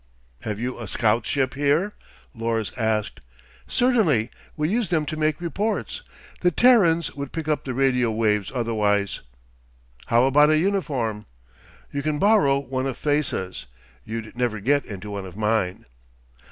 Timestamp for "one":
12.57-12.87, 15.11-15.27